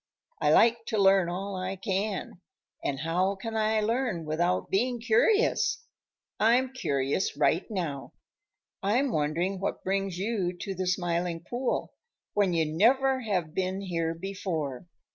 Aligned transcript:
"I 0.41 0.51
like 0.51 0.85
to 0.87 0.97
learn 0.97 1.29
all 1.29 1.55
I 1.55 1.75
can, 1.75 2.41
and 2.83 3.01
how 3.01 3.35
can 3.35 3.55
I 3.55 3.81
learn 3.81 4.25
without 4.25 4.71
being 4.71 4.99
curious? 4.99 5.83
I'm 6.39 6.73
curious 6.73 7.37
right 7.37 7.69
now. 7.69 8.13
I'm 8.81 9.11
wondering 9.11 9.59
what 9.59 9.83
brings 9.83 10.17
you 10.17 10.57
to 10.57 10.73
the 10.73 10.87
Smiling 10.87 11.41
Pool 11.47 11.93
when 12.33 12.51
you 12.53 12.65
never 12.65 13.19
have 13.21 13.53
been 13.53 13.79
here 13.81 14.15
before. 14.15 14.87